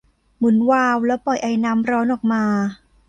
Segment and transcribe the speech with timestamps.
[0.39, 2.43] หมุนวาล์วและปล่อยไอน้ำร้อนออกมา